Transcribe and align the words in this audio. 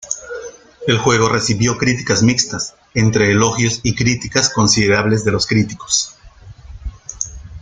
El 0.87 0.97
juego 0.97 1.29
recibió 1.29 1.77
críticas 1.77 2.23
mixtas 2.23 2.73
entre 2.95 3.29
elogios 3.29 3.81
y 3.83 3.93
críticas 3.93 4.49
considerables 4.49 5.23
de 5.23 5.31
los 5.31 5.45
críticos. 5.45 6.17